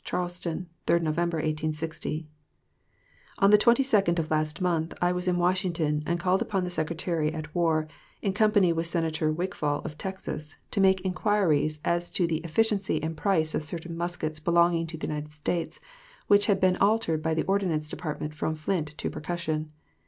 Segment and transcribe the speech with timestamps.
[0.03, 2.25] CHARLESTON, 3d Nov., 1860.
[3.37, 7.31] On the 22d of last month I was in Washington, and called upon the Secretary
[7.31, 7.87] at War,
[8.19, 13.15] in company with Senator Wigfall, of Texas, to make inquiries as to the efficiency and
[13.15, 15.79] price of certain muskets belonging to the United States,
[16.25, 19.71] which had been altered by the Ordnance Department from flint to percussion.